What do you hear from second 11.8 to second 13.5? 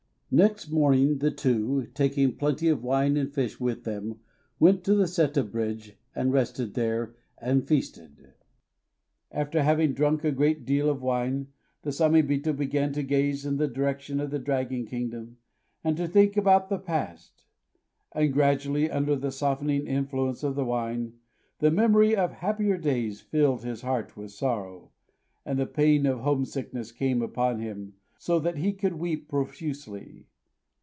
the Samébito began to gaze